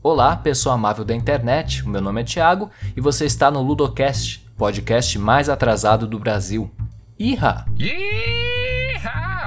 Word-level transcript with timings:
Olá, 0.00 0.36
pessoa 0.36 0.76
amável 0.76 1.04
da 1.04 1.12
internet, 1.12 1.82
o 1.82 1.88
meu 1.88 2.00
nome 2.00 2.20
é 2.20 2.24
Thiago 2.24 2.70
e 2.96 3.00
você 3.00 3.26
está 3.26 3.50
no 3.50 3.60
Ludocast, 3.60 4.46
podcast 4.56 5.18
mais 5.18 5.48
atrasado 5.48 6.06
do 6.06 6.20
Brasil. 6.20 6.70
Iha! 7.18 7.66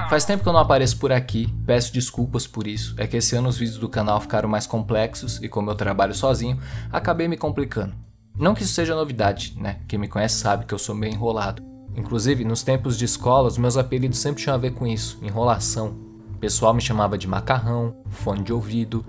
Faz 0.10 0.26
tempo 0.26 0.44
que 0.44 0.50
eu 0.50 0.52
não 0.52 0.60
apareço 0.60 1.00
por 1.00 1.10
aqui, 1.10 1.48
peço 1.66 1.94
desculpas 1.94 2.46
por 2.46 2.68
isso. 2.68 2.94
É 2.98 3.08
que 3.08 3.16
esse 3.16 3.34
ano 3.34 3.48
os 3.48 3.58
vídeos 3.58 3.78
do 3.78 3.88
canal 3.88 4.20
ficaram 4.20 4.50
mais 4.50 4.68
complexos 4.68 5.42
e 5.42 5.48
como 5.48 5.72
eu 5.72 5.76
trabalho 5.76 6.14
sozinho, 6.14 6.60
acabei 6.92 7.30
me 7.30 7.38
complicando. 7.38 7.96
Não 8.38 8.54
que 8.54 8.64
isso 8.64 8.74
seja 8.74 8.94
novidade, 8.94 9.56
né? 9.58 9.80
Quem 9.88 9.98
me 9.98 10.10
conhece 10.10 10.36
sabe 10.36 10.66
que 10.66 10.74
eu 10.74 10.80
sou 10.80 10.94
meio 10.94 11.14
enrolado. 11.14 11.64
Inclusive, 11.96 12.44
nos 12.44 12.62
tempos 12.62 12.98
de 12.98 13.06
escola, 13.06 13.48
os 13.48 13.58
meus 13.58 13.78
apelidos 13.78 14.20
sempre 14.20 14.44
tinham 14.44 14.56
a 14.56 14.60
ver 14.60 14.72
com 14.72 14.86
isso, 14.86 15.18
enrolação. 15.22 15.96
O 16.36 16.38
pessoal 16.38 16.74
me 16.74 16.82
chamava 16.82 17.18
de 17.18 17.28
macarrão, 17.28 17.96
fone 18.10 18.44
de 18.44 18.52
ouvido, 18.52 19.06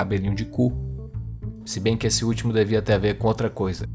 cabelinho 0.00 0.34
de 0.34 0.46
cu. 0.46 0.72
Se 1.64 1.78
bem 1.78 1.96
que 1.96 2.06
esse 2.06 2.24
último 2.24 2.52
devia 2.52 2.80
ter 2.80 2.94
a 2.94 2.98
ver 2.98 3.18
com 3.18 3.28
outra 3.28 3.50
coisa. 3.50 3.86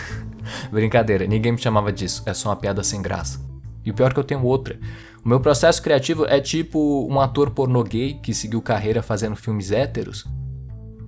Brincadeira, 0.72 1.26
ninguém 1.26 1.52
me 1.52 1.58
chamava 1.58 1.92
disso, 1.92 2.22
é 2.26 2.32
só 2.32 2.48
uma 2.48 2.56
piada 2.56 2.82
sem 2.82 3.02
graça. 3.02 3.40
E 3.84 3.90
o 3.90 3.94
pior 3.94 4.10
é 4.10 4.14
que 4.14 4.20
eu 4.20 4.24
tenho 4.24 4.42
outra. 4.42 4.78
O 5.22 5.28
meu 5.28 5.40
processo 5.40 5.82
criativo 5.82 6.24
é 6.26 6.40
tipo 6.40 7.06
um 7.10 7.20
ator 7.20 7.50
pornô 7.50 7.82
gay 7.82 8.14
que 8.14 8.34
seguiu 8.34 8.62
carreira 8.62 9.02
fazendo 9.02 9.36
filmes 9.36 9.70
héteros. 9.70 10.24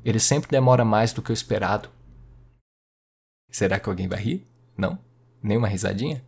Ele 0.04 0.20
sempre 0.20 0.50
demora 0.50 0.84
mais 0.84 1.12
do 1.12 1.22
que 1.22 1.30
o 1.30 1.34
esperado. 1.34 1.88
Será 3.50 3.80
que 3.80 3.88
alguém 3.88 4.06
vai 4.06 4.20
rir? 4.20 4.46
Não? 4.76 4.98
Nem 5.42 5.56
uma 5.56 5.68
risadinha? 5.68 6.22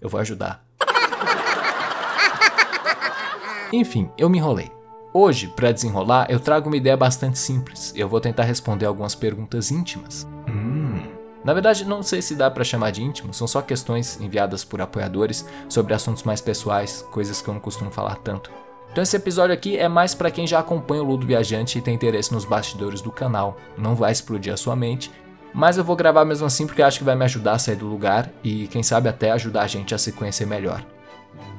Eu 0.00 0.08
vou 0.08 0.20
ajudar. 0.20 0.64
Enfim, 3.72 4.10
eu 4.18 4.28
me 4.28 4.38
enrolei. 4.38 4.77
Hoje, 5.12 5.48
para 5.48 5.72
desenrolar, 5.72 6.26
eu 6.28 6.38
trago 6.38 6.68
uma 6.68 6.76
ideia 6.76 6.96
bastante 6.96 7.38
simples. 7.38 7.92
Eu 7.96 8.08
vou 8.08 8.20
tentar 8.20 8.44
responder 8.44 8.84
algumas 8.84 9.14
perguntas 9.14 9.70
íntimas. 9.70 10.26
Hum. 10.46 11.00
Na 11.42 11.54
verdade, 11.54 11.84
não 11.84 12.02
sei 12.02 12.20
se 12.20 12.34
dá 12.34 12.50
para 12.50 12.62
chamar 12.62 12.90
de 12.90 13.02
íntimo, 13.02 13.32
são 13.32 13.46
só 13.46 13.62
questões 13.62 14.20
enviadas 14.20 14.64
por 14.64 14.82
apoiadores 14.82 15.46
sobre 15.68 15.94
assuntos 15.94 16.24
mais 16.24 16.42
pessoais, 16.42 17.02
coisas 17.10 17.40
que 17.40 17.48
eu 17.48 17.54
não 17.54 17.60
costumo 17.60 17.90
falar 17.90 18.16
tanto. 18.16 18.50
Então 18.92 19.02
esse 19.02 19.16
episódio 19.16 19.54
aqui 19.54 19.78
é 19.78 19.88
mais 19.88 20.14
para 20.14 20.30
quem 20.30 20.46
já 20.46 20.58
acompanha 20.58 21.02
o 21.02 21.06
Ludo 21.06 21.26
Viajante 21.26 21.78
e 21.78 21.80
tem 21.80 21.94
interesse 21.94 22.32
nos 22.32 22.44
bastidores 22.44 23.00
do 23.00 23.10
canal. 23.10 23.56
Não 23.78 23.94
vai 23.94 24.12
explodir 24.12 24.52
a 24.52 24.56
sua 24.58 24.76
mente, 24.76 25.10
mas 25.54 25.78
eu 25.78 25.84
vou 25.84 25.96
gravar 25.96 26.24
mesmo 26.24 26.46
assim 26.46 26.66
porque 26.66 26.82
acho 26.82 26.98
que 26.98 27.04
vai 27.04 27.14
me 27.14 27.24
ajudar 27.24 27.52
a 27.52 27.58
sair 27.58 27.76
do 27.76 27.86
lugar 27.86 28.30
e 28.42 28.66
quem 28.66 28.82
sabe 28.82 29.08
até 29.08 29.30
ajudar 29.30 29.62
a 29.62 29.66
gente 29.66 29.94
a 29.94 29.98
se 29.98 30.12
conhecer 30.12 30.46
melhor. 30.46 30.84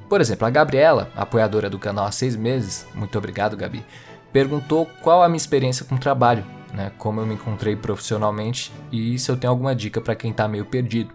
Por 0.09 0.19
exemplo, 0.19 0.47
a 0.47 0.49
Gabriela, 0.49 1.11
apoiadora 1.15 1.69
do 1.69 1.77
canal 1.77 2.05
há 2.05 2.11
seis 2.11 2.35
meses, 2.35 2.87
muito 2.95 3.15
obrigado 3.15 3.55
Gabi, 3.55 3.85
perguntou 4.33 4.87
qual 5.03 5.21
a 5.21 5.29
minha 5.29 5.37
experiência 5.37 5.85
com 5.85 5.93
o 5.93 5.99
trabalho, 5.99 6.43
né, 6.73 6.91
como 6.97 7.21
eu 7.21 7.27
me 7.27 7.35
encontrei 7.35 7.75
profissionalmente 7.75 8.71
e 8.91 9.19
se 9.19 9.29
eu 9.29 9.37
tenho 9.37 9.51
alguma 9.51 9.75
dica 9.75 10.01
para 10.01 10.15
quem 10.15 10.31
está 10.31 10.47
meio 10.47 10.65
perdido. 10.65 11.13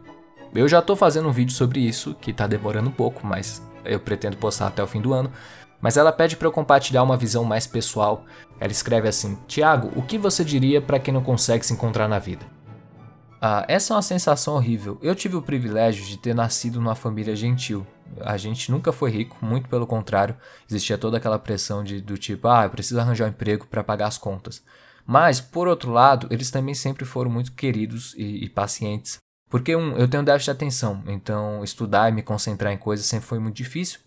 Eu 0.54 0.68
já 0.68 0.78
estou 0.78 0.94
fazendo 0.94 1.28
um 1.28 1.32
vídeo 1.32 1.52
sobre 1.52 1.80
isso, 1.80 2.14
que 2.20 2.30
está 2.30 2.46
demorando 2.46 2.88
um 2.88 2.92
pouco, 2.92 3.26
mas 3.26 3.60
eu 3.84 3.98
pretendo 3.98 4.36
postar 4.36 4.68
até 4.68 4.80
o 4.80 4.86
fim 4.86 5.00
do 5.00 5.12
ano. 5.12 5.32
Mas 5.80 5.96
ela 5.96 6.12
pede 6.12 6.36
para 6.36 6.46
eu 6.46 6.52
compartilhar 6.52 7.02
uma 7.02 7.16
visão 7.16 7.44
mais 7.44 7.66
pessoal. 7.66 8.24
Ela 8.60 8.70
escreve 8.70 9.08
assim: 9.08 9.36
Tiago, 9.48 9.90
o 9.96 10.02
que 10.02 10.16
você 10.16 10.44
diria 10.44 10.80
para 10.80 11.00
quem 11.00 11.12
não 11.12 11.22
consegue 11.22 11.66
se 11.66 11.72
encontrar 11.72 12.06
na 12.06 12.20
vida? 12.20 12.46
Ah, 13.46 13.62
essa 13.68 13.92
é 13.92 13.96
uma 13.96 14.00
sensação 14.00 14.54
horrível. 14.54 14.98
Eu 15.02 15.14
tive 15.14 15.36
o 15.36 15.42
privilégio 15.42 16.02
de 16.06 16.16
ter 16.16 16.34
nascido 16.34 16.80
numa 16.80 16.94
família 16.94 17.36
gentil. 17.36 17.86
A 18.22 18.38
gente 18.38 18.70
nunca 18.70 18.90
foi 18.90 19.10
rico, 19.10 19.36
muito 19.44 19.68
pelo 19.68 19.86
contrário. 19.86 20.34
Existia 20.66 20.96
toda 20.96 21.18
aquela 21.18 21.38
pressão 21.38 21.84
de, 21.84 22.00
do 22.00 22.16
tipo, 22.16 22.48
ah, 22.48 22.64
eu 22.64 22.70
preciso 22.70 22.98
arranjar 22.98 23.26
um 23.26 23.28
emprego 23.28 23.66
para 23.66 23.84
pagar 23.84 24.06
as 24.06 24.16
contas. 24.16 24.64
Mas, 25.06 25.42
por 25.42 25.68
outro 25.68 25.92
lado, 25.92 26.26
eles 26.30 26.50
também 26.50 26.74
sempre 26.74 27.04
foram 27.04 27.30
muito 27.30 27.52
queridos 27.52 28.14
e, 28.16 28.46
e 28.46 28.48
pacientes. 28.48 29.18
Porque, 29.50 29.76
um, 29.76 29.94
eu 29.98 30.08
tenho 30.08 30.22
déficit 30.22 30.46
de 30.46 30.50
atenção, 30.50 31.04
então 31.06 31.62
estudar 31.62 32.08
e 32.08 32.14
me 32.14 32.22
concentrar 32.22 32.72
em 32.72 32.78
coisas 32.78 33.04
sempre 33.04 33.26
foi 33.26 33.38
muito 33.38 33.56
difícil. 33.56 34.00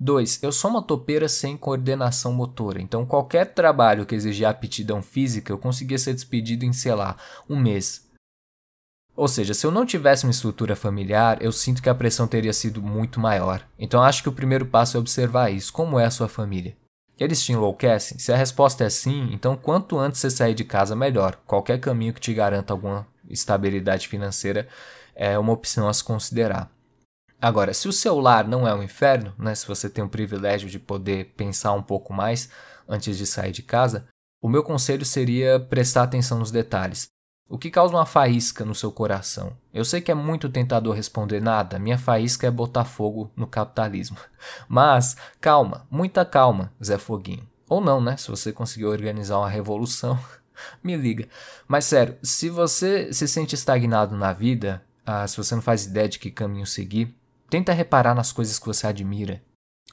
Dois, 0.00 0.42
eu 0.42 0.50
sou 0.50 0.70
uma 0.70 0.80
topeira 0.80 1.28
sem 1.28 1.58
coordenação 1.58 2.32
motora, 2.32 2.80
então 2.80 3.04
qualquer 3.04 3.52
trabalho 3.52 4.06
que 4.06 4.14
exigia 4.14 4.48
aptidão 4.48 5.02
física 5.02 5.52
eu 5.52 5.58
conseguia 5.58 5.98
ser 5.98 6.14
despedido 6.14 6.64
em, 6.64 6.72
sei 6.72 6.94
lá, 6.94 7.18
um 7.50 7.60
mês. 7.60 8.07
Ou 9.18 9.26
seja, 9.26 9.52
se 9.52 9.66
eu 9.66 9.72
não 9.72 9.84
tivesse 9.84 10.22
uma 10.22 10.30
estrutura 10.30 10.76
familiar, 10.76 11.42
eu 11.42 11.50
sinto 11.50 11.82
que 11.82 11.88
a 11.88 11.94
pressão 11.94 12.28
teria 12.28 12.52
sido 12.52 12.80
muito 12.80 13.18
maior. 13.18 13.66
Então 13.76 14.00
acho 14.00 14.22
que 14.22 14.28
o 14.28 14.32
primeiro 14.32 14.64
passo 14.64 14.96
é 14.96 15.00
observar 15.00 15.50
isso. 15.50 15.72
Como 15.72 15.98
é 15.98 16.04
a 16.04 16.10
sua 16.10 16.28
família? 16.28 16.76
Eles 17.18 17.42
te 17.42 17.50
enlouquecem? 17.50 18.16
Se 18.16 18.32
a 18.32 18.36
resposta 18.36 18.84
é 18.84 18.88
sim, 18.88 19.28
então 19.32 19.56
quanto 19.56 19.98
antes 19.98 20.20
você 20.20 20.30
sair 20.30 20.54
de 20.54 20.62
casa, 20.62 20.94
melhor. 20.94 21.36
Qualquer 21.48 21.80
caminho 21.80 22.14
que 22.14 22.20
te 22.20 22.32
garanta 22.32 22.72
alguma 22.72 23.08
estabilidade 23.28 24.06
financeira 24.06 24.68
é 25.16 25.36
uma 25.36 25.52
opção 25.52 25.88
a 25.88 25.92
se 25.92 26.04
considerar. 26.04 26.70
Agora, 27.42 27.74
se 27.74 27.88
o 27.88 27.92
seu 27.92 28.20
lar 28.20 28.46
não 28.46 28.68
é 28.68 28.72
um 28.72 28.84
inferno, 28.84 29.34
né, 29.36 29.52
se 29.52 29.66
você 29.66 29.90
tem 29.90 30.04
o 30.04 30.08
privilégio 30.08 30.70
de 30.70 30.78
poder 30.78 31.34
pensar 31.36 31.72
um 31.72 31.82
pouco 31.82 32.12
mais 32.12 32.50
antes 32.88 33.18
de 33.18 33.26
sair 33.26 33.50
de 33.50 33.64
casa, 33.64 34.06
o 34.40 34.48
meu 34.48 34.62
conselho 34.62 35.04
seria 35.04 35.58
prestar 35.58 36.04
atenção 36.04 36.38
nos 36.38 36.52
detalhes. 36.52 37.08
O 37.50 37.56
que 37.56 37.70
causa 37.70 37.94
uma 37.94 38.04
faísca 38.04 38.62
no 38.62 38.74
seu 38.74 38.92
coração? 38.92 39.56
Eu 39.72 39.82
sei 39.82 40.02
que 40.02 40.10
é 40.10 40.14
muito 40.14 40.50
tentador 40.50 40.94
responder 40.94 41.40
nada, 41.40 41.78
minha 41.78 41.96
faísca 41.96 42.46
é 42.46 42.50
botar 42.50 42.84
fogo 42.84 43.30
no 43.34 43.46
capitalismo. 43.46 44.18
Mas, 44.68 45.16
calma, 45.40 45.86
muita 45.90 46.26
calma, 46.26 46.70
Zé 46.84 46.98
Foguinho. 46.98 47.48
Ou 47.66 47.80
não, 47.80 48.02
né? 48.02 48.18
Se 48.18 48.30
você 48.30 48.52
conseguiu 48.52 48.90
organizar 48.90 49.38
uma 49.38 49.48
revolução, 49.48 50.18
me 50.84 50.94
liga. 50.94 51.26
Mas 51.66 51.86
sério, 51.86 52.18
se 52.22 52.50
você 52.50 53.14
se 53.14 53.26
sente 53.26 53.54
estagnado 53.54 54.14
na 54.14 54.34
vida, 54.34 54.82
ah, 55.06 55.26
se 55.26 55.38
você 55.38 55.54
não 55.54 55.62
faz 55.62 55.86
ideia 55.86 56.08
de 56.08 56.18
que 56.18 56.30
caminho 56.30 56.66
seguir, 56.66 57.16
tenta 57.48 57.72
reparar 57.72 58.14
nas 58.14 58.30
coisas 58.30 58.58
que 58.58 58.66
você 58.66 58.86
admira. 58.86 59.42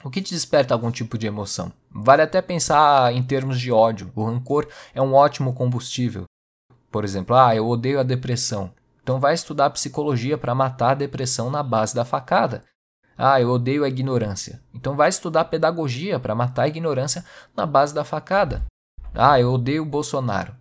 O 0.04 0.10
que 0.10 0.20
te 0.20 0.34
desperta 0.34 0.74
algum 0.74 0.90
tipo 0.90 1.16
de 1.16 1.26
emoção? 1.26 1.72
Vale 1.90 2.20
até 2.20 2.42
pensar 2.42 3.14
em 3.14 3.22
termos 3.22 3.58
de 3.58 3.72
ódio. 3.72 4.12
O 4.14 4.26
rancor 4.26 4.68
é 4.94 5.00
um 5.00 5.14
ótimo 5.14 5.54
combustível. 5.54 6.26
Por 6.90 7.04
exemplo, 7.04 7.36
ah, 7.36 7.54
eu 7.54 7.66
odeio 7.66 8.00
a 8.00 8.02
depressão. 8.02 8.72
Então 9.02 9.20
vai 9.20 9.34
estudar 9.34 9.70
psicologia 9.70 10.36
para 10.36 10.54
matar 10.54 10.90
a 10.90 10.94
depressão 10.94 11.50
na 11.50 11.62
base 11.62 11.94
da 11.94 12.04
facada. 12.04 12.62
Ah, 13.16 13.40
eu 13.40 13.50
odeio 13.50 13.84
a 13.84 13.88
ignorância. 13.88 14.60
Então 14.74 14.94
vai 14.94 15.08
estudar 15.08 15.46
pedagogia 15.46 16.18
para 16.18 16.34
matar 16.34 16.62
a 16.64 16.68
ignorância 16.68 17.24
na 17.56 17.64
base 17.64 17.94
da 17.94 18.04
facada. 18.04 18.64
Ah, 19.14 19.40
eu 19.40 19.52
odeio 19.52 19.82
o 19.82 19.86
Bolsonaro. 19.86 20.54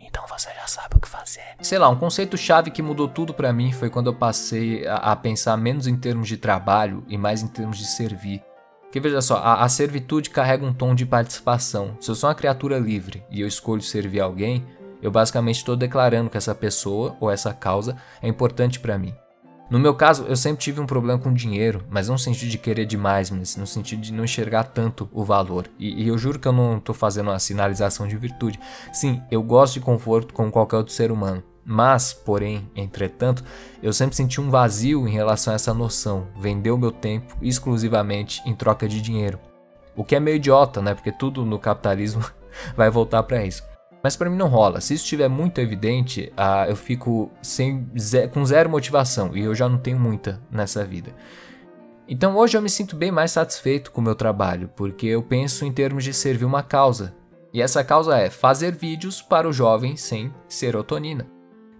Então 0.00 0.26
você 0.26 0.50
já 0.54 0.66
sabe 0.66 0.96
o 0.96 1.00
que 1.00 1.08
fazer. 1.08 1.42
Sei 1.60 1.78
lá, 1.78 1.88
um 1.88 1.96
conceito 1.96 2.36
chave 2.36 2.70
que 2.70 2.82
mudou 2.82 3.08
tudo 3.08 3.34
para 3.34 3.52
mim 3.52 3.72
foi 3.72 3.90
quando 3.90 4.08
eu 4.08 4.14
passei 4.14 4.86
a, 4.86 4.96
a, 4.96 5.16
pensar 5.16 5.56
menos 5.56 5.86
em 5.86 5.96
termos 5.96 6.28
de 6.28 6.36
trabalho 6.36 7.04
e 7.08 7.18
mais 7.18 7.42
em 7.42 7.48
termos 7.48 7.78
de 7.78 7.86
servir. 7.86 8.42
Porque 8.82 9.00
veja 9.00 9.22
só, 9.22 9.38
a, 9.38 9.62
a 9.62 9.68
servitude 9.68 10.30
carrega 10.30 10.66
um 10.66 10.72
tom 10.72 10.94
de 10.94 11.06
participação. 11.06 11.96
Se 12.00 12.10
eu 12.10 12.14
sou 12.14 12.28
uma 12.28 12.34
criatura 12.34 12.78
livre 12.78 13.24
e 13.30 13.40
eu 13.40 13.48
escolho 13.48 13.80
servir 13.80 14.20
alguém, 14.20 14.66
eu 15.02 15.10
basicamente 15.10 15.56
estou 15.56 15.76
declarando 15.76 16.30
que 16.30 16.36
essa 16.38 16.54
pessoa 16.54 17.16
ou 17.20 17.30
essa 17.30 17.52
causa 17.52 17.96
é 18.22 18.28
importante 18.28 18.80
para 18.80 18.96
mim. 18.96 19.14
No 19.72 19.78
meu 19.78 19.94
caso, 19.94 20.24
eu 20.28 20.36
sempre 20.36 20.62
tive 20.62 20.80
um 20.82 20.86
problema 20.86 21.18
com 21.18 21.32
dinheiro, 21.32 21.82
mas 21.88 22.06
não 22.06 22.14
no 22.14 22.18
sentido 22.18 22.50
de 22.50 22.58
querer 22.58 22.84
demais, 22.84 23.30
mas 23.30 23.56
no 23.56 23.66
sentido 23.66 24.02
de 24.02 24.12
não 24.12 24.22
enxergar 24.22 24.64
tanto 24.64 25.08
o 25.10 25.24
valor. 25.24 25.66
E, 25.78 26.02
e 26.02 26.08
eu 26.08 26.18
juro 26.18 26.38
que 26.38 26.46
eu 26.46 26.52
não 26.52 26.76
estou 26.76 26.94
fazendo 26.94 27.30
uma 27.30 27.38
sinalização 27.38 28.06
de 28.06 28.14
virtude. 28.16 28.60
Sim, 28.92 29.22
eu 29.30 29.42
gosto 29.42 29.74
de 29.74 29.80
conforto 29.80 30.34
como 30.34 30.52
qualquer 30.52 30.76
outro 30.76 30.92
ser 30.92 31.10
humano. 31.10 31.42
Mas, 31.64 32.12
porém, 32.12 32.68
entretanto, 32.76 33.42
eu 33.82 33.94
sempre 33.94 34.14
senti 34.14 34.42
um 34.42 34.50
vazio 34.50 35.08
em 35.08 35.12
relação 35.12 35.54
a 35.54 35.56
essa 35.56 35.72
noção, 35.72 36.26
vender 36.38 36.70
o 36.70 36.76
meu 36.76 36.92
tempo 36.92 37.34
exclusivamente 37.40 38.42
em 38.44 38.54
troca 38.54 38.86
de 38.86 39.00
dinheiro. 39.00 39.38
O 39.96 40.04
que 40.04 40.16
é 40.16 40.20
meio 40.20 40.36
idiota, 40.36 40.82
né? 40.82 40.94
Porque 40.94 41.10
tudo 41.10 41.46
no 41.46 41.58
capitalismo 41.58 42.22
vai 42.76 42.90
voltar 42.90 43.22
para 43.22 43.42
isso. 43.42 43.71
Mas 44.02 44.16
para 44.16 44.28
mim 44.28 44.36
não 44.36 44.48
rola. 44.48 44.80
Se 44.80 44.94
isso 44.94 45.04
estiver 45.04 45.28
muito 45.28 45.60
evidente, 45.60 46.32
uh, 46.36 46.68
eu 46.68 46.74
fico 46.74 47.30
sem, 47.40 47.88
com 48.32 48.44
zero 48.44 48.68
motivação 48.68 49.36
e 49.36 49.40
eu 49.40 49.54
já 49.54 49.68
não 49.68 49.78
tenho 49.78 49.98
muita 49.98 50.40
nessa 50.50 50.84
vida. 50.84 51.14
Então 52.08 52.36
hoje 52.36 52.56
eu 52.56 52.62
me 52.62 52.68
sinto 52.68 52.96
bem 52.96 53.12
mais 53.12 53.30
satisfeito 53.30 53.92
com 53.92 54.00
o 54.00 54.04
meu 54.04 54.14
trabalho, 54.14 54.68
porque 54.74 55.06
eu 55.06 55.22
penso 55.22 55.64
em 55.64 55.72
termos 55.72 56.02
de 56.02 56.12
servir 56.12 56.44
uma 56.44 56.62
causa. 56.62 57.14
E 57.52 57.62
essa 57.62 57.84
causa 57.84 58.16
é 58.18 58.28
fazer 58.28 58.72
vídeos 58.72 59.22
para 59.22 59.48
o 59.48 59.52
jovem 59.52 59.96
sem 59.96 60.34
serotonina. 60.48 61.26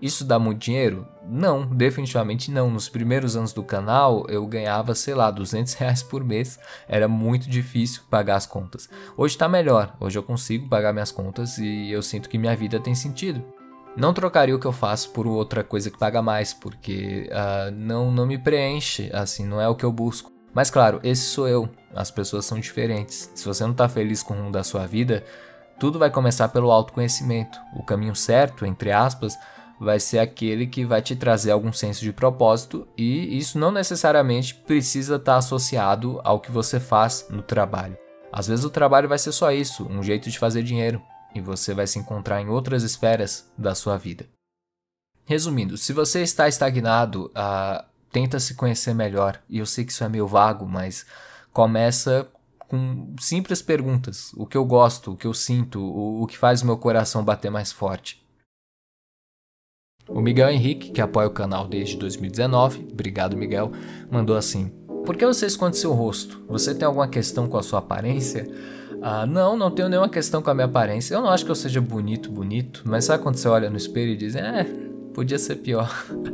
Isso 0.01 0.25
dá 0.25 0.39
muito 0.39 0.61
dinheiro? 0.61 1.07
Não, 1.25 1.65
definitivamente 1.67 2.51
não. 2.51 2.71
Nos 2.71 2.89
primeiros 2.89 3.37
anos 3.37 3.53
do 3.53 3.63
canal 3.63 4.27
eu 4.29 4.47
ganhava, 4.47 4.95
sei 4.95 5.15
lá, 5.15 5.31
200 5.31 5.75
reais 5.75 6.03
por 6.03 6.25
mês. 6.25 6.59
Era 6.89 7.09
muito 7.09 7.49
difícil 7.49 8.03
pagar 8.11 8.37
as 8.37 8.47
contas. 8.47 8.89
Hoje 9.17 9.35
está 9.35 9.49
melhor. 9.49 9.95
Hoje 10.01 10.19
eu 10.19 10.23
consigo 10.23 10.69
pagar 10.69 10.93
minhas 10.93 11.13
contas 11.13 11.59
e 11.59 11.91
eu 11.91 12.03
sinto 12.03 12.29
que 12.29 12.39
minha 12.39 12.57
vida 12.57 12.81
tem 12.81 12.95
sentido. 12.95 13.45
Não 13.97 14.15
trocaria 14.15 14.57
o 14.57 14.59
que 14.59 14.67
eu 14.67 14.73
faço 14.73 15.11
por 15.11 15.27
outra 15.27 15.63
coisa 15.63 15.91
que 15.91 15.99
paga 15.99 16.23
mais, 16.23 16.55
porque 16.55 17.29
uh, 17.31 17.71
não, 17.71 18.11
não 18.11 18.25
me 18.25 18.39
preenche, 18.39 19.11
assim, 19.13 19.45
não 19.45 19.61
é 19.61 19.69
o 19.69 19.75
que 19.75 19.85
eu 19.85 19.93
busco. 19.93 20.33
Mas 20.55 20.71
claro, 20.71 20.99
esse 21.03 21.23
sou 21.23 21.47
eu. 21.47 21.69
As 21.95 22.11
pessoas 22.11 22.47
são 22.47 22.59
diferentes. 22.59 23.31
Se 23.35 23.45
você 23.45 23.63
não 23.65 23.73
está 23.73 23.89
feliz 23.89 24.23
com 24.23 24.33
o 24.33 24.37
rumo 24.39 24.51
da 24.51 24.65
sua 24.65 24.87
vida, 24.87 25.25
Tudo 25.79 25.99
vai 25.99 26.11
começar 26.11 26.49
pelo 26.49 26.71
autoconhecimento. 26.71 27.59
O 27.75 27.83
caminho 27.83 28.15
certo, 28.15 28.65
entre 28.65 28.93
aspas, 28.93 29.37
vai 29.81 29.99
ser 29.99 30.19
aquele 30.19 30.67
que 30.67 30.85
vai 30.85 31.03
te 31.03 31.17
trazer 31.17 31.51
algum 31.51 31.73
senso 31.73 32.03
de 32.03 32.13
propósito 32.13 32.87
e 32.97 33.37
isso 33.37 33.59
não 33.59 33.71
necessariamente 33.71 34.55
precisa 34.55 35.17
estar 35.17 35.37
associado 35.37 36.21
ao 36.25 36.41
que 36.41 36.51
você 36.51 36.79
faz 36.79 37.27
no 37.31 37.43
trabalho. 37.43 37.97
Às 38.33 38.47
vezes 38.47 38.65
o 38.65 38.71
trabalho 38.71 39.09
vai 39.09 39.19
ser 39.19 39.33
só 39.33 39.53
isso, 39.53 39.87
um 39.91 40.03
jeito 40.03 40.31
de 40.31 40.39
fazer 40.39 40.63
dinheiro, 40.63 41.03
e 41.35 41.41
você 41.41 41.75
vai 41.75 41.87
se 41.87 41.99
encontrar 41.99 42.41
em 42.41 42.49
outras 42.49 42.83
esferas 42.83 43.51
da 43.57 43.75
sua 43.75 43.97
vida. 43.99 44.27
Resumindo, 45.25 45.77
se 45.77 45.93
você 45.93 46.23
está 46.23 46.49
estagnado, 46.49 47.27
uh, 47.27 47.85
tenta 48.11 48.39
se 48.39 48.55
conhecer 48.55 48.95
melhor. 48.95 49.41
E 49.49 49.59
eu 49.59 49.67
sei 49.67 49.85
que 49.85 49.93
isso 49.93 50.05
é 50.05 50.09
meio 50.09 50.27
vago, 50.27 50.67
mas 50.67 51.07
começa 51.53 52.29
com 52.69 53.15
simples 53.19 53.63
perguntas: 53.63 54.33
o 54.35 54.47
que 54.47 54.57
eu 54.57 54.65
gosto, 54.65 55.13
o 55.13 55.17
que 55.17 55.27
eu 55.27 55.35
sinto, 55.35 55.81
o, 55.81 56.23
o 56.23 56.27
que 56.27 56.39
faz 56.39 56.63
meu 56.63 56.77
coração 56.77 57.25
bater 57.25 57.51
mais 57.51 57.73
forte. 57.73 58.22
O 60.15 60.21
Miguel 60.21 60.51
Henrique, 60.51 60.91
que 60.91 61.01
apoia 61.01 61.27
o 61.27 61.31
canal 61.31 61.67
desde 61.67 61.97
2019, 61.97 62.89
obrigado 62.93 63.37
Miguel, 63.37 63.73
mandou 64.11 64.37
assim: 64.37 64.71
Por 65.07 65.17
que 65.17 65.27
você 65.27 65.47
esconde 65.47 65.79
seu 65.79 65.93
rosto? 65.93 66.45
Você 66.49 66.75
tem 66.75 66.87
alguma 66.87 67.09
questão 67.09 67.49
com 67.49 67.57
a 67.57 67.63
sua 67.63 67.79
aparência? 67.79 68.47
Ah, 69.01 69.27
não, 69.27 69.57
não 69.57 69.71
tenho 69.71 69.89
nenhuma 69.89 70.09
questão 70.09 70.43
com 70.43 70.51
a 70.51 70.55
minha 70.55 70.67
aparência. 70.67 71.15
Eu 71.15 71.23
não 71.23 71.31
acho 71.31 71.45
que 71.45 71.51
eu 71.51 71.55
seja 71.55 71.81
bonito, 71.81 72.31
bonito, 72.31 72.83
mas 72.85 73.07
sabe 73.07 73.23
quando 73.23 73.37
você 73.37 73.49
olha 73.49 73.71
no 73.71 73.77
espelho 73.77 74.13
e 74.13 74.17
diz: 74.17 74.37
É, 74.37 74.65
podia 75.15 75.39
ser 75.39 75.57
pior. 75.57 75.91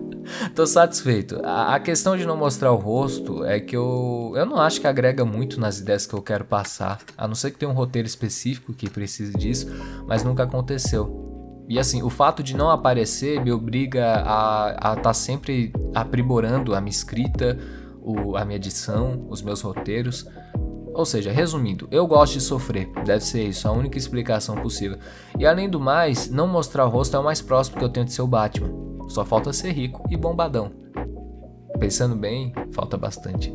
Tô 0.54 0.66
satisfeito. 0.66 1.40
A, 1.44 1.78
questão 1.80 2.16
de 2.16 2.26
não 2.26 2.36
mostrar 2.36 2.72
o 2.72 2.76
rosto 2.76 3.44
é 3.44 3.60
que 3.60 3.74
eu, 3.74 4.34
eu 4.36 4.44
não 4.44 4.58
acho 4.58 4.80
que 4.80 4.86
agrega 4.86 5.24
muito 5.24 5.58
nas 5.58 5.78
ideias 5.78 6.04
que 6.04 6.14
eu 6.14 6.20
quero 6.20 6.44
passar, 6.44 6.98
a 7.16 7.26
não 7.26 7.34
ser 7.34 7.52
que 7.52 7.58
tenha 7.58 7.70
um 7.70 7.74
roteiro 7.74 8.06
específico 8.06 8.74
que 8.74 8.90
precise 8.90 9.32
disso, 9.32 9.68
mas 10.06 10.22
nunca 10.22 10.42
aconteceu. 10.42 11.27
E 11.68 11.78
assim, 11.78 12.02
o 12.02 12.08
fato 12.08 12.42
de 12.42 12.56
não 12.56 12.70
aparecer 12.70 13.44
me 13.44 13.52
obriga 13.52 14.22
a 14.24 14.70
estar 14.70 14.96
tá 14.96 15.12
sempre 15.12 15.70
aprimorando 15.94 16.74
a 16.74 16.80
minha 16.80 16.90
escrita, 16.90 17.58
o, 18.00 18.36
a 18.36 18.44
minha 18.44 18.56
edição, 18.56 19.26
os 19.28 19.42
meus 19.42 19.60
roteiros. 19.60 20.26
Ou 20.94 21.04
seja, 21.04 21.30
resumindo, 21.30 21.86
eu 21.90 22.06
gosto 22.06 22.32
de 22.32 22.40
sofrer, 22.40 22.90
deve 23.04 23.20
ser 23.20 23.44
isso, 23.44 23.68
a 23.68 23.70
única 23.70 23.98
explicação 23.98 24.56
possível. 24.56 24.98
E 25.38 25.46
além 25.46 25.68
do 25.68 25.78
mais, 25.78 26.30
não 26.30 26.48
mostrar 26.48 26.86
o 26.86 26.88
rosto 26.88 27.16
é 27.16 27.20
o 27.20 27.24
mais 27.24 27.42
próximo 27.42 27.76
que 27.76 27.84
eu 27.84 27.90
tenho 27.90 28.06
de 28.06 28.12
ser 28.12 28.22
o 28.22 28.26
Batman. 28.26 28.72
Só 29.06 29.24
falta 29.24 29.52
ser 29.52 29.72
rico 29.72 30.02
e 30.10 30.16
bombadão. 30.16 30.70
Pensando 31.78 32.16
bem, 32.16 32.52
falta 32.72 32.96
bastante. 32.96 33.54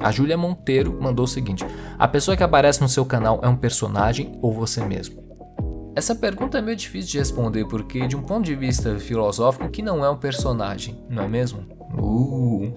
A 0.00 0.10
Júlia 0.10 0.36
Monteiro 0.36 0.98
mandou 1.00 1.26
o 1.26 1.28
seguinte: 1.28 1.64
A 1.98 2.08
pessoa 2.08 2.36
que 2.36 2.42
aparece 2.42 2.80
no 2.80 2.88
seu 2.88 3.04
canal 3.04 3.40
é 3.42 3.48
um 3.48 3.56
personagem 3.56 4.32
ou 4.42 4.52
você 4.52 4.84
mesmo? 4.84 5.21
Essa 5.94 6.14
pergunta 6.14 6.58
é 6.58 6.62
meio 6.62 6.76
difícil 6.76 7.12
de 7.12 7.18
responder 7.18 7.66
porque, 7.66 8.06
de 8.06 8.16
um 8.16 8.22
ponto 8.22 8.44
de 8.44 8.54
vista 8.54 8.98
filosófico, 8.98 9.68
que 9.68 9.82
não 9.82 10.02
é 10.02 10.08
um 10.08 10.16
personagem, 10.16 11.04
não 11.08 11.24
é 11.24 11.28
mesmo? 11.28 11.66
Uh. 11.98 12.72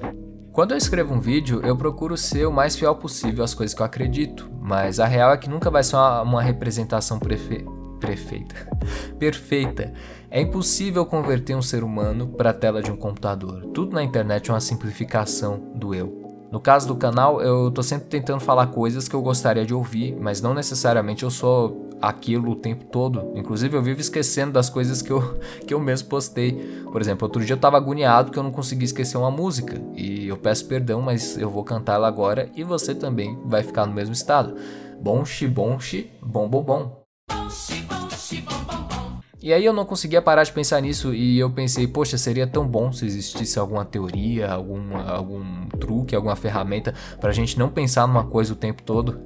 Quando 0.52 0.72
eu 0.72 0.78
escrevo 0.78 1.14
um 1.14 1.20
vídeo, 1.20 1.62
eu 1.64 1.78
procuro 1.78 2.18
ser 2.18 2.46
o 2.46 2.52
mais 2.52 2.76
fiel 2.76 2.96
possível 2.96 3.44
às 3.44 3.54
coisas 3.54 3.74
que 3.74 3.82
eu 3.82 3.86
acredito, 3.86 4.50
mas 4.62 5.00
a 5.00 5.06
real 5.06 5.32
é 5.32 5.38
que 5.38 5.50
nunca 5.50 5.72
vai 5.72 5.84
ser 5.84 5.96
uma, 5.96 6.22
uma 6.22 6.42
representação 6.42 7.18
prefe... 7.18 7.66
prefeita. 8.02 8.56
perfeita. 9.18 9.94
É 10.30 10.42
impossível 10.42 11.06
converter 11.06 11.56
um 11.56 11.62
ser 11.62 11.84
humano 11.84 12.28
para 12.28 12.50
a 12.50 12.54
tela 12.54 12.82
de 12.82 12.92
um 12.92 12.98
computador. 12.98 13.66
Tudo 13.74 13.94
na 13.94 14.04
internet 14.04 14.50
é 14.50 14.54
uma 14.54 14.60
simplificação 14.60 15.72
do 15.74 15.96
eu. 15.96 16.26
No 16.52 16.60
caso 16.60 16.88
do 16.88 16.96
canal, 16.96 17.42
eu 17.42 17.72
tô 17.72 17.84
sempre 17.84 18.08
tentando 18.08 18.40
falar 18.40 18.68
coisas 18.68 19.08
que 19.08 19.16
eu 19.16 19.22
gostaria 19.22 19.66
de 19.66 19.74
ouvir, 19.74 20.16
mas 20.20 20.42
não 20.42 20.54
necessariamente 20.54 21.24
eu 21.24 21.32
sou 21.32 21.85
aquilo 22.02 22.52
o 22.52 22.56
tempo 22.56 22.86
todo. 22.86 23.32
Inclusive, 23.36 23.76
eu 23.76 23.82
vivo 23.82 24.00
esquecendo 24.00 24.54
das 24.54 24.70
coisas 24.70 25.02
que 25.02 25.12
eu, 25.12 25.40
que 25.66 25.74
eu 25.74 25.80
mesmo 25.80 26.10
postei. 26.10 26.84
Por 26.92 27.02
exemplo, 27.02 27.26
outro 27.26 27.44
dia 27.44 27.54
eu 27.54 27.60
tava 27.60 27.78
agoniado 27.78 28.32
que 28.32 28.38
eu 28.38 28.44
não 28.44 28.52
consegui 28.52 28.86
esquecer 28.86 29.18
uma 29.18 29.32
música. 29.32 29.82
E 29.96 30.28
eu 30.28 30.38
peço 30.38 30.68
perdão, 30.68 31.02
mas 31.02 31.38
eu 31.38 31.50
vou 31.50 31.64
cantar 31.64 31.96
ela 31.96 32.08
agora 32.08 32.50
e 32.56 32.64
você 32.64 32.94
também 32.94 33.38
vai 33.46 33.64
ficar 33.64 33.86
no 33.86 33.94
mesmo 33.94 34.14
estado. 34.14 34.56
Bom, 35.02 35.26
xi, 35.26 35.48
bom, 35.48 35.80
xi, 35.80 36.10
bom, 36.22 36.48
bom, 36.48 36.64
bom. 36.64 37.06
E 39.46 39.54
aí 39.54 39.64
eu 39.64 39.74
não 39.74 39.86
conseguia 39.86 40.24
parar 40.24 40.44
de 40.44 40.52
pensar 40.52 40.82
nisso 40.82 41.14
e 41.14 41.38
eu 41.38 41.52
pensei, 41.52 41.86
poxa, 41.86 42.18
seria 42.18 42.48
tão 42.48 42.68
bom 42.68 42.92
se 42.92 43.06
existisse 43.06 43.60
alguma 43.60 43.86
teoria, 43.86 44.52
algum, 44.52 44.98
algum 44.98 45.68
truque, 45.80 46.16
alguma 46.16 46.36
ferramenta 46.36 46.96
pra 47.22 47.32
gente 47.32 47.60
não 47.60 47.70
pensar 47.70 48.08
numa 48.08 48.24
coisa 48.24 48.54
o 48.54 48.56
tempo 48.56 48.82
todo. 48.82 49.22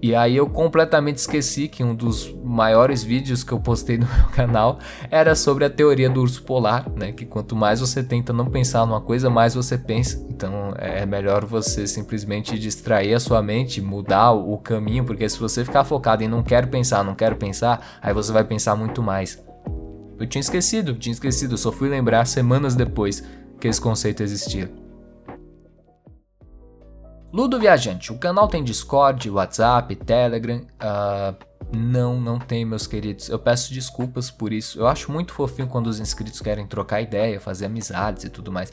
E 0.00 0.14
aí 0.14 0.36
eu 0.36 0.48
completamente 0.48 1.16
esqueci 1.16 1.66
que 1.66 1.82
um 1.82 1.92
dos 1.92 2.32
maiores 2.44 3.02
vídeos 3.02 3.42
que 3.42 3.52
eu 3.52 3.58
postei 3.58 3.98
no 3.98 4.06
meu 4.14 4.28
canal 4.28 4.78
era 5.10 5.34
sobre 5.34 5.64
a 5.64 5.70
teoria 5.70 6.08
do 6.08 6.20
urso 6.20 6.42
polar, 6.44 6.88
né? 6.90 7.10
Que 7.10 7.26
quanto 7.26 7.56
mais 7.56 7.80
você 7.80 8.02
tenta 8.02 8.32
não 8.32 8.46
pensar 8.46 8.86
numa 8.86 9.00
coisa, 9.00 9.28
mais 9.28 9.54
você 9.54 9.76
pensa. 9.76 10.24
Então 10.30 10.72
é 10.78 11.04
melhor 11.04 11.44
você 11.44 11.86
simplesmente 11.86 12.56
distrair 12.58 13.12
a 13.14 13.20
sua 13.20 13.42
mente, 13.42 13.82
mudar 13.82 14.30
o 14.32 14.56
caminho, 14.58 15.04
porque 15.04 15.28
se 15.28 15.38
você 15.38 15.64
ficar 15.64 15.82
focado 15.84 16.22
em 16.22 16.28
não 16.28 16.42
quero 16.44 16.68
pensar, 16.68 17.02
não 17.02 17.14
quero 17.14 17.36
pensar, 17.36 17.98
aí 18.00 18.14
você 18.14 18.30
vai 18.30 18.44
pensar 18.44 18.76
muito 18.76 19.02
mais. 19.02 19.42
Eu 20.18 20.26
tinha 20.26 20.40
esquecido, 20.40 20.94
tinha 20.94 21.12
esquecido, 21.12 21.56
só 21.56 21.72
fui 21.72 21.88
lembrar 21.88 22.24
semanas 22.24 22.74
depois 22.74 23.22
que 23.60 23.66
esse 23.66 23.80
conceito 23.80 24.22
existia. 24.22 24.70
Ludo 27.30 27.60
Viajante, 27.60 28.10
o 28.10 28.18
canal 28.18 28.48
tem 28.48 28.64
Discord, 28.64 29.30
WhatsApp, 29.30 29.94
Telegram. 29.96 30.62
Uh, 30.80 31.36
não, 31.76 32.18
não 32.18 32.38
tem, 32.38 32.64
meus 32.64 32.86
queridos. 32.86 33.28
Eu 33.28 33.38
peço 33.38 33.72
desculpas 33.72 34.30
por 34.30 34.50
isso. 34.50 34.80
Eu 34.80 34.86
acho 34.86 35.12
muito 35.12 35.34
fofinho 35.34 35.68
quando 35.68 35.88
os 35.88 36.00
inscritos 36.00 36.40
querem 36.40 36.66
trocar 36.66 37.02
ideia, 37.02 37.38
fazer 37.38 37.66
amizades 37.66 38.24
e 38.24 38.30
tudo 38.30 38.50
mais. 38.50 38.72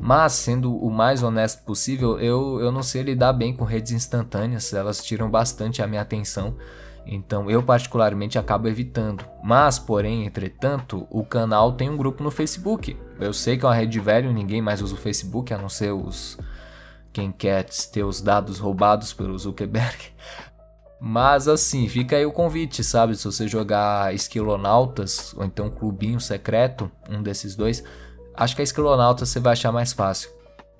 Mas, 0.00 0.34
sendo 0.34 0.76
o 0.76 0.88
mais 0.88 1.24
honesto 1.24 1.64
possível, 1.64 2.16
eu, 2.20 2.60
eu 2.60 2.70
não 2.70 2.82
sei 2.82 3.02
lidar 3.02 3.32
bem 3.32 3.52
com 3.52 3.64
redes 3.64 3.90
instantâneas, 3.90 4.72
elas 4.72 5.02
tiram 5.02 5.28
bastante 5.28 5.82
a 5.82 5.86
minha 5.88 6.02
atenção. 6.02 6.54
Então 7.04 7.50
eu 7.50 7.60
particularmente 7.60 8.38
acabo 8.38 8.68
evitando. 8.68 9.24
Mas, 9.42 9.80
porém, 9.80 10.26
entretanto, 10.26 11.08
o 11.10 11.24
canal 11.24 11.72
tem 11.72 11.90
um 11.90 11.96
grupo 11.96 12.22
no 12.22 12.30
Facebook. 12.30 12.96
Eu 13.18 13.32
sei 13.32 13.56
que 13.56 13.64
é 13.64 13.68
uma 13.68 13.74
rede 13.74 13.98
velha, 13.98 14.30
ninguém 14.32 14.62
mais 14.62 14.80
usa 14.80 14.94
o 14.94 14.98
Facebook, 14.98 15.52
a 15.52 15.58
não 15.58 15.68
ser 15.68 15.92
os 15.92 16.38
quem 17.16 17.32
quer 17.32 17.64
ter 17.64 18.04
os 18.04 18.20
dados 18.20 18.58
roubados 18.58 19.14
pelo 19.14 19.38
Zuckerberg. 19.38 19.96
Mas 21.00 21.48
assim, 21.48 21.88
fica 21.88 22.14
aí 22.14 22.26
o 22.26 22.32
convite, 22.32 22.84
sabe? 22.84 23.16
Se 23.16 23.24
você 23.24 23.48
jogar 23.48 24.14
Esquilonautas 24.14 25.32
ou 25.34 25.42
então 25.42 25.70
Clubinho 25.70 26.20
Secreto, 26.20 26.90
um 27.08 27.22
desses 27.22 27.56
dois, 27.56 27.82
acho 28.34 28.54
que 28.54 28.60
a 28.60 28.64
Esquilonautas 28.64 29.30
você 29.30 29.40
vai 29.40 29.54
achar 29.54 29.72
mais 29.72 29.94
fácil. 29.94 30.30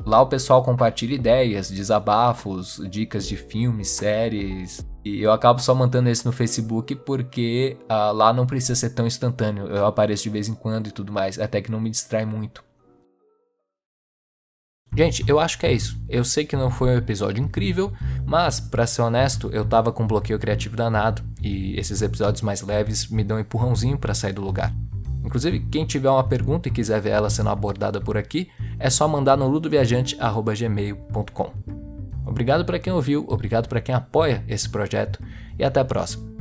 Lá 0.04 0.20
o 0.20 0.26
pessoal 0.26 0.62
compartilha 0.62 1.14
ideias, 1.14 1.70
desabafos, 1.70 2.82
dicas 2.90 3.26
de 3.26 3.36
filmes, 3.36 3.88
séries. 3.88 4.86
E 5.02 5.22
eu 5.22 5.32
acabo 5.32 5.58
só 5.60 5.74
mantendo 5.74 6.10
esse 6.10 6.26
no 6.26 6.32
Facebook 6.32 6.94
porque 6.96 7.78
ah, 7.88 8.10
lá 8.10 8.30
não 8.30 8.46
precisa 8.46 8.74
ser 8.74 8.90
tão 8.90 9.06
instantâneo. 9.06 9.68
Eu 9.68 9.86
apareço 9.86 10.24
de 10.24 10.30
vez 10.30 10.48
em 10.48 10.54
quando 10.54 10.88
e 10.88 10.92
tudo 10.92 11.10
mais, 11.10 11.38
até 11.38 11.62
que 11.62 11.70
não 11.70 11.80
me 11.80 11.88
distrai 11.88 12.26
muito. 12.26 12.62
Gente, 14.96 15.22
eu 15.28 15.38
acho 15.38 15.58
que 15.58 15.66
é 15.66 15.72
isso. 15.72 16.02
Eu 16.08 16.24
sei 16.24 16.46
que 16.46 16.56
não 16.56 16.70
foi 16.70 16.88
um 16.88 16.96
episódio 16.96 17.44
incrível, 17.44 17.92
mas, 18.24 18.58
para 18.58 18.86
ser 18.86 19.02
honesto, 19.02 19.50
eu 19.52 19.62
tava 19.62 19.92
com 19.92 20.04
um 20.04 20.06
bloqueio 20.06 20.38
criativo 20.38 20.74
danado 20.74 21.22
e 21.42 21.78
esses 21.78 22.00
episódios 22.00 22.40
mais 22.40 22.62
leves 22.62 23.08
me 23.08 23.22
dão 23.22 23.36
um 23.36 23.40
empurrãozinho 23.40 23.98
para 23.98 24.14
sair 24.14 24.32
do 24.32 24.40
lugar. 24.40 24.72
Inclusive, 25.22 25.60
quem 25.70 25.84
tiver 25.84 26.08
uma 26.08 26.24
pergunta 26.24 26.68
e 26.68 26.72
quiser 26.72 26.98
ver 27.02 27.10
ela 27.10 27.28
sendo 27.28 27.50
abordada 27.50 28.00
por 28.00 28.16
aqui, 28.16 28.48
é 28.78 28.88
só 28.88 29.06
mandar 29.06 29.36
no 29.36 29.46
ludoviajante@gmail.com. 29.48 31.52
Obrigado 32.24 32.64
para 32.64 32.78
quem 32.78 32.92
ouviu, 32.92 33.26
obrigado 33.28 33.68
para 33.68 33.82
quem 33.82 33.94
apoia 33.94 34.42
esse 34.48 34.66
projeto 34.68 35.22
e 35.58 35.64
até 35.64 35.80
a 35.80 35.84
próxima. 35.84 36.35